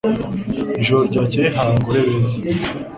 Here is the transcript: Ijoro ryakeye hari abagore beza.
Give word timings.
Ijoro 0.81 1.01
ryakeye 1.09 1.47
hari 1.55 1.67
abagore 1.71 1.99
beza. 2.05 2.37